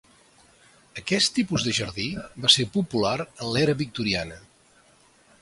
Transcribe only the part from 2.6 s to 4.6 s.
popular en l'era victoriana.